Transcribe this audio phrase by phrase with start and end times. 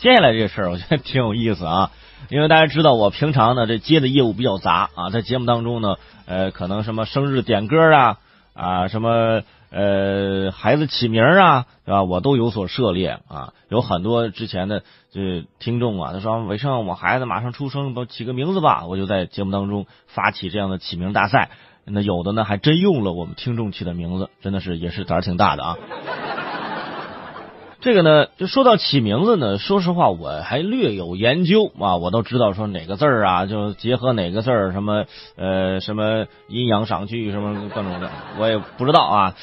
[0.00, 1.90] 接下来这事儿我觉得挺有意思啊，
[2.30, 8.16] 因为大家知道我平常呢这接的业务比较杂啊，在节目当中呢，呃，可能什么生日点歌啊
[8.54, 12.02] 啊，什么呃孩子起名啊，是吧？
[12.02, 13.52] 我都有所涉猎啊。
[13.68, 18.86] 有很多之前的这听众啊，他说伟盛，我孩子马上出生，都起个名字吧。
[18.86, 21.50] 我就在节目当中发起这样的起名大赛。
[21.84, 25.76] 那有的呢还真用了我们听众起的名字，真的是也是胆儿挺大的啊。
[27.80, 35.06] 这个呢，就说到起名字呢，说实话我还略有研究啊，我都知道说哪个字儿啊，就结合哪个字儿，什么
[35.36, 39.34] 呃什么阴阳赏句什么各种的，我也不知道啊。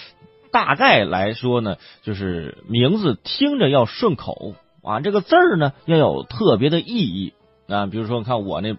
[0.52, 7.34] 大概来说呢，就是名字听着要顺口啊，这个字儿呢要有特别的意义
[7.68, 7.88] 啊。
[7.88, 8.76] 比如说，看我那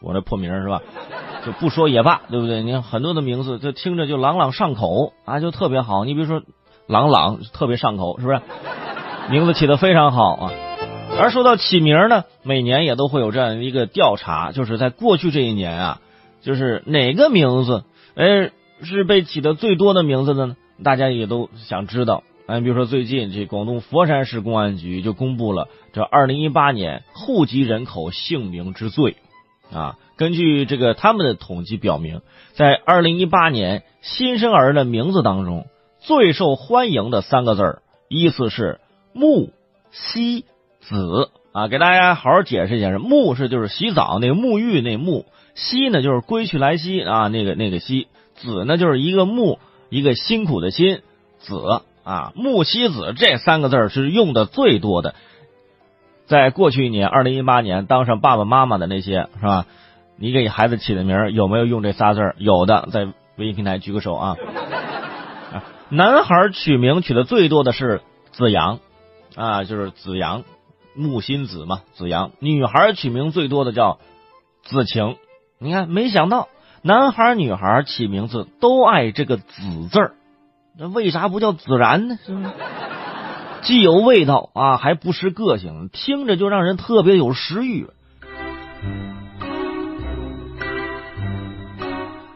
[0.00, 0.80] 我那破名是吧？
[1.44, 2.62] 就不说也罢，对不对？
[2.62, 6.04] 你看很多的名字，就听着就朗朗上口啊，就特别好。
[6.04, 6.40] 你比如说
[6.86, 8.40] 朗朗，特别上口，是不是？
[9.30, 10.52] 名字起的非常好啊，
[11.18, 16.00] 而说到起名呢，每年也都会有这样一个调查，就是在过去这一年啊，
[16.42, 18.50] 就是哪个名字哎
[18.82, 20.56] 是被起的最多的名字的呢？
[20.84, 22.24] 大家也都想知道。
[22.46, 29.16] 哎，比如说最近这广东佛山市公安局就公布了这二零一八年户籍人口姓名之最
[29.72, 32.20] 啊，根据这个他们的统计表明，
[32.52, 35.66] 在二零一八年新生儿的名字当中，
[36.00, 38.80] 最受欢迎的三个字儿依次是。
[39.14, 39.50] 木
[39.90, 40.46] 西
[40.80, 49.58] 子啊，给大家好好解释一下，是木是就是洗澡那个沐浴那木，西呢就是归去来兮啊，那个那个西，子呢就是一个木
[49.90, 51.02] 一个辛苦的辛
[51.38, 55.14] 子啊，木西子这三个字是用的最多的，
[56.26, 59.66] 在过去一年二零一八年当上爸爸妈妈的那些是吧？
[60.16, 64.36] 你给孩子起的名有没有用这仨字有的，在微信平台举个手啊。
[65.90, 68.78] 男孩取名取的最多的是子阳。
[69.34, 70.44] 啊，就是子阳，
[70.94, 72.32] 木心子嘛，子阳。
[72.38, 73.98] 女孩取名最多的叫
[74.62, 75.16] 子晴。
[75.58, 76.48] 你看，没想到
[76.82, 80.14] 男孩女孩起名字都爱这个子字儿，
[80.78, 82.18] 那为啥不叫子然呢？
[82.24, 82.50] 是不是？
[83.62, 87.86] 既有味道啊，还不失个性，听着就让人特别有食欲。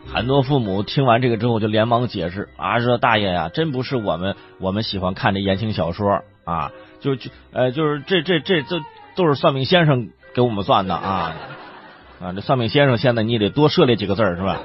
[0.06, 6.71] 很多父母听完这个之后，就连忙解释啊，说大爷呀，真不是我们，我们喜欢看这言情小说啊。
[6.99, 8.81] 就就呃，就是这这这这
[9.15, 11.34] 都是算命先生给我们算的啊
[12.21, 12.33] 啊！
[12.33, 14.61] 这算命先生现在你得多涉猎几个字是吧？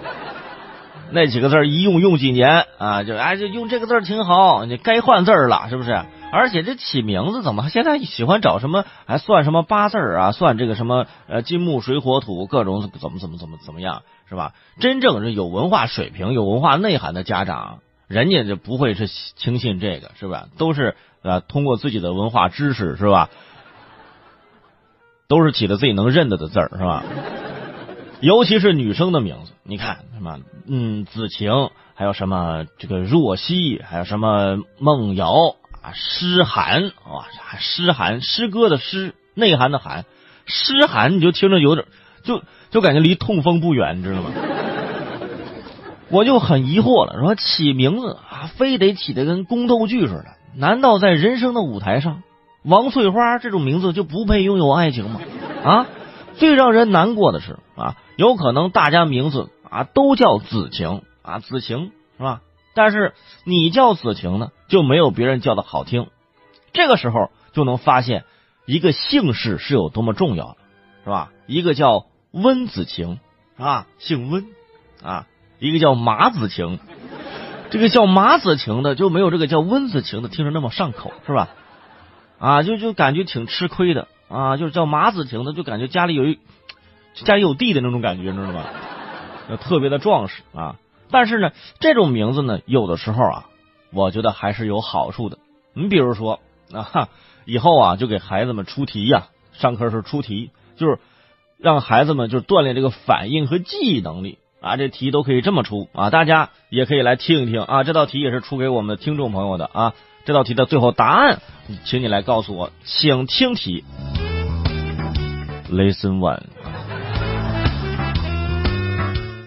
[1.12, 3.04] 那几个字一用用几年啊？
[3.04, 6.04] 就哎，就用这个字挺好，你该换字了是不是？
[6.32, 8.86] 而且这起名字怎么现在喜欢找什么？
[9.06, 10.32] 还算什么八字啊？
[10.32, 14.54] 算这个什么呃金木水火土各种怎么怎么怎么怎么样是吧？
[14.80, 17.80] 真正是有文化水平、有文化内涵的家长，
[18.12, 20.48] 人家就不会是轻信这个是吧？
[20.58, 20.96] 都是。
[21.24, 23.30] 啊，通过自己的文化知识是吧？
[25.28, 27.04] 都是起的自己能认得的字儿是吧？
[28.22, 30.40] 尤其是女生的名字，你看什么？
[30.66, 35.32] 嗯，子晴，还有什么这个若曦，还有什么梦瑶
[35.84, 37.30] 啊，诗涵啊，
[37.60, 40.06] 诗涵，诗歌的诗，内涵的涵，
[40.48, 41.86] 诗涵，你就听着有点，
[42.24, 44.32] 就就感觉离痛风不远，你知道吗？
[46.12, 50.26] 我就很疑惑了，说起名字啊，非得起的跟宫斗剧似的。
[50.56, 52.22] 难道在人生的舞台上，
[52.64, 55.22] 王翠花这种名字就不配拥有爱情吗？
[55.64, 55.88] 啊，
[56.36, 62.42] 最让人难过的是啊，有可能大家名字啊都叫子晴啊，子晴是吧？
[62.74, 63.14] 但是
[63.46, 66.08] 你叫子晴呢，就没有别人叫的好听。
[66.74, 68.26] 这个时候就能发现
[68.66, 70.56] 一个姓氏是有多么重要了，
[71.06, 71.32] 是吧？
[71.48, 73.20] 一个叫温子晴
[73.58, 74.46] 啊，姓温
[75.02, 75.28] 啊，
[75.62, 76.80] 一个叫马子晴。
[77.70, 81.50] 这个叫马子晴的就没有这个叫温子晴的听着那么上口，是吧？
[82.40, 84.58] 啊，就就感觉挺吃亏的啊。
[84.58, 86.40] 就是叫马子晴的，就感觉家里有一
[87.14, 88.66] 家里有地的那种感觉，你知道吗？
[89.62, 90.78] 特别的壮实啊。
[91.12, 93.46] 但是呢，这种名字呢，有的时候啊，
[93.94, 95.38] 我觉得还是有好处的。
[95.76, 96.40] 你比如说
[96.74, 97.08] 啊，
[97.46, 100.98] 以后啊，就给孩子们出题呀，上课时候出题，就是
[101.60, 104.40] 让孩子们就锻炼这个反应和记忆能力。
[104.62, 106.12] 啊，这题都可以这么出啊！
[106.12, 107.84] 大家也可以来听一听啊！
[107.84, 109.94] 这道题也是出给我们的听众朋友的啊！
[110.24, 111.42] 这道题的最后答案，
[111.84, 113.84] 请你来告诉我，请听题。
[115.68, 116.44] Listen one。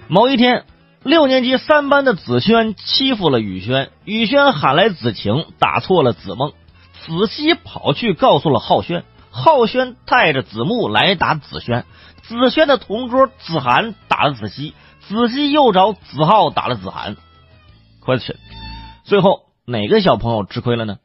[0.08, 0.64] 某一天，
[1.04, 6.50] 六年级三班的子轩欺负了雨轩，雨轩喊来子晴，打错了子梦，
[7.06, 11.84] 子熙跑去告诉了浩轩，浩轩带着子木来打子轩，
[12.22, 14.74] 子轩的同桌子涵打了子熙。
[15.08, 17.16] 子细又找子浩打了子涵。
[18.04, 18.36] Question：
[19.04, 20.96] 最后哪个小朋友吃亏了呢？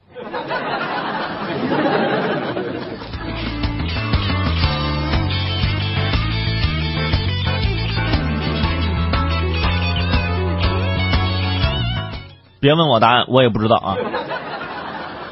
[12.61, 13.95] 别问我答案，我也不知道啊。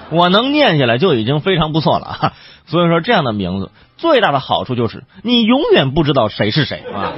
[0.10, 2.34] 我能念下来就已经非常不错了啊。
[2.66, 7.12] 所以说，这样的名字最大的好处就是，你永远不知道谁是谁啊。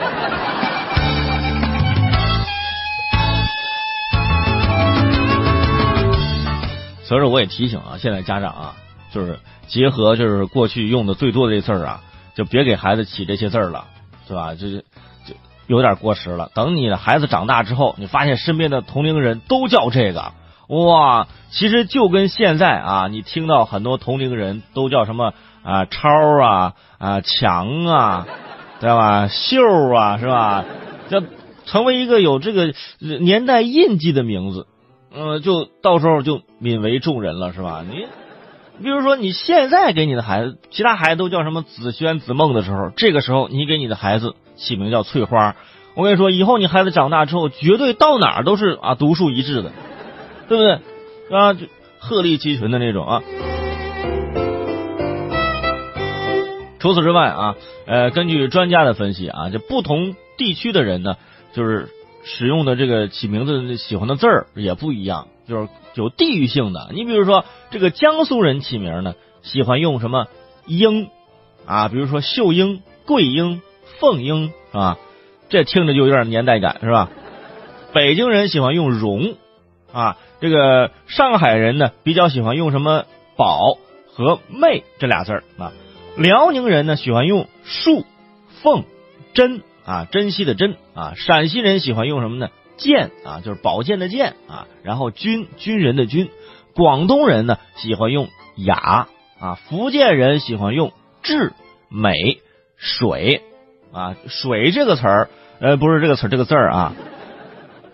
[7.10, 8.76] 所以说，我也提醒啊，现在家长啊，
[9.12, 12.02] 就是结合就是过去用的最多的这字儿啊，
[12.36, 13.86] 就别给孩子起这些字儿了，
[14.28, 14.54] 是吧？
[14.54, 14.86] 就是
[15.26, 15.34] 就
[15.66, 16.52] 有点过时了。
[16.54, 20.34] 等你的孩子长大之后，你发现身边的同龄人都叫这个，
[20.68, 25.34] 哇，其实就跟现在啊，你听到很多同龄人都叫什么
[25.64, 26.10] 啊，超
[26.44, 28.28] 啊啊，强啊，
[28.80, 29.28] 对吧？
[29.30, 30.64] 秀啊，是吧？
[31.10, 31.24] 这
[31.66, 34.68] 成为一个有这个年代印记的名字。
[35.12, 37.84] 嗯，就到时候就泯为众人了，是吧？
[37.90, 38.06] 你，
[38.84, 45.56] 比如说你现在给你的孩子，其他孩子都叫什么子轩、子梦的时候，这个时候你给你的孩子起名叫翠花。
[45.96, 49.72] 我跟你说，以后你孩子长大之后，绝对到哪儿都是啊独树一帜的，
[50.48, 50.80] 对不对？
[51.36, 51.66] 啊，就
[51.98, 53.24] 鹤立鸡群的那种啊。
[56.78, 57.56] 除此之外啊，
[57.88, 61.16] 呃，根据专家的分析啊，就不同地区的人呢，
[61.54, 61.90] 就是。
[62.24, 66.90] 使用的这个起名字喜欢的字儿也不一样，就是有地域性的。
[66.94, 70.28] 你比如说，这个江苏人起名呢，喜欢用什么
[70.66, 71.10] 英
[71.66, 71.88] 啊？
[71.88, 73.62] 比如说秀英、桂英、
[74.00, 74.98] 凤英，是吧？
[75.50, 77.10] 这听着就有点年代感，是吧？
[77.94, 79.36] 北京人喜欢用荣
[79.92, 83.06] 啊，这个上海人呢比较喜欢用什么
[83.36, 83.78] 宝
[84.14, 85.72] 和妹这俩字儿啊。
[86.18, 88.06] 辽宁人呢喜欢用树、
[88.62, 88.84] 凤、
[89.34, 89.64] 珍。
[89.90, 92.50] 啊，珍惜的珍啊，陕西人喜欢用什么呢？
[92.78, 94.68] 剑啊，就是宝剑的剑啊。
[94.84, 96.30] 然后军军人的军，
[96.76, 99.08] 广东人呢喜欢用雅
[99.40, 100.94] 啊，福建人喜欢用
[101.24, 101.54] 智
[101.90, 102.40] 美
[102.78, 103.42] 水
[103.92, 104.16] 啊。
[104.28, 106.94] 水这个词儿，呃，不是这个词儿这个字儿啊，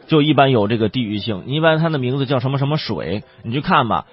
[0.07, 1.45] 就一般有这个地域性。
[1.47, 4.05] 一般它的名字叫什么什么水，你去看吧，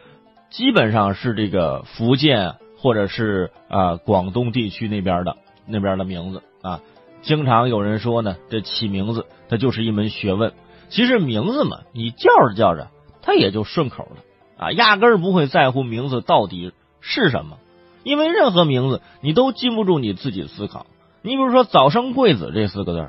[0.50, 5.36] 基本上是这个福建或者是啊广东地区那边的
[5.66, 6.80] 那边的名字啊。
[7.22, 10.52] 经常有人说呢，这起名字它就是一门学问。
[10.88, 12.88] 其实名字嘛，你叫着叫着，
[13.22, 14.16] 它也就顺口了
[14.58, 17.56] 啊，压根儿不会在乎名字到底是什么。
[18.04, 20.86] 因为任何名字你都禁不住你自己思考。
[21.22, 23.08] 你比如说“早生贵子”这四个字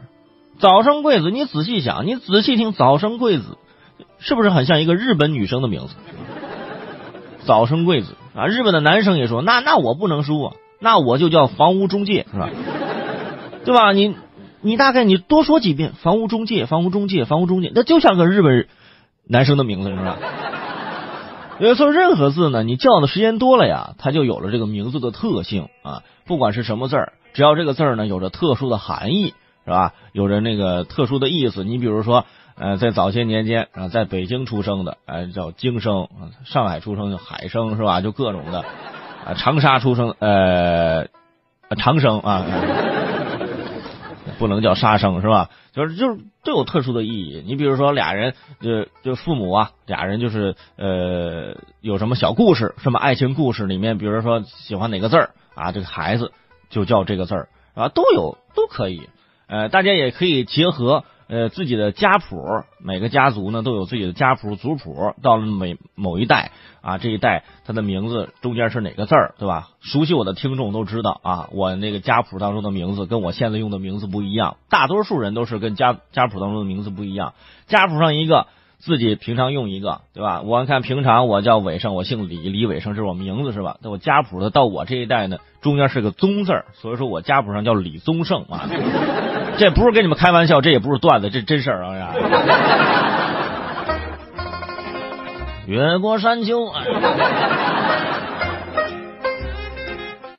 [0.59, 3.57] 早生贵子”，你仔细想，你仔细听“早生贵子”，
[4.19, 5.95] 是不是很像一个日本女生的名字
[7.44, 12.50] ？“早生贵子”啊，日本的男生也说：“那那我不能输啊，那我就叫房屋中介，是吧？”
[13.65, 13.92] 对吧？
[13.92, 14.15] 你
[14.62, 18.68] 你大概你多说几遍，房屋中介，房屋中介，房屋中介，那就像个日本
[19.27, 20.18] 男生的名字是吧？
[21.60, 26.01] 所说任何字呢，你叫的时间多了呀，它就有了这个名字的特性啊。
[26.25, 29.33] 不管是什么字儿，只要这个字儿呢有着特殊的含义，
[29.66, 29.94] 是吧？
[30.12, 31.63] 有着那个特殊的意思。
[31.63, 32.25] 你比如说，
[32.56, 36.07] 呃，在早些年间啊，在北京出生的，呃，叫京生；
[36.44, 38.01] 上海出生叫海生，是吧？
[38.01, 38.59] 就各种的
[39.25, 41.07] 啊，长沙出生，呃，
[41.77, 42.45] 长生啊。
[44.44, 45.50] 不能叫杀生是吧？
[45.72, 47.42] 就是就是都有特殊的意义。
[47.48, 56.34] 你比如说俩人就就父母啊，俩人就是呃有什么小故事，什么爱情故事里面，比如说喜欢哪个字儿啊，这个孩子
[56.69, 59.07] 就叫这个字儿啊，都有都可以。
[59.47, 61.06] 呃，大家也可以结合。
[61.33, 65.16] 呃，自己的家谱，每个家族呢都有自己的家谱族谱。
[65.23, 69.69] 到了每某一代啊，这一代他的名字中间是哪个字儿，对吧？
[69.81, 74.57] 熟悉我的听众都知道啊，我那个家谱当中的名字跟我现在用的名字不一样。
[74.69, 77.33] 大多数人都是跟家家谱当中的名字不一样，
[77.66, 78.45] 家谱上一个。
[78.85, 80.42] 自己平常用一个，对吧？
[80.44, 83.78] 我看平常我叫伟盛，我姓李，李伟盛是我名字是吧？
[83.81, 88.68] 那我家谱的到我这一代呢，中间是个宗字所以说我家谱上叫李宗盛啊。
[89.57, 92.13] 这不是跟你们开玩笑，这也不是段子，这 真事儿啊！
[95.66, 96.69] 越过山丘。